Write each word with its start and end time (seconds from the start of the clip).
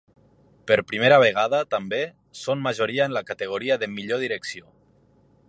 Per 0.69 0.77
primera 0.91 1.19
vegada, 1.23 1.59
també, 1.73 1.99
són 2.45 2.65
majoria 2.69 3.07
en 3.11 3.15
la 3.19 3.25
categoria 3.33 3.79
de 3.85 3.93
Millor 3.99 4.27
direcció. 4.27 4.69